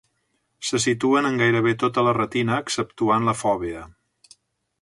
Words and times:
Se 0.69 0.79
situen 0.85 1.29
en 1.29 1.37
gairebé 1.43 1.75
tota 1.85 2.05
la 2.09 2.15
retina 2.21 2.57
exceptuant 2.65 3.29
la 3.31 3.37
fòvea. 3.45 3.89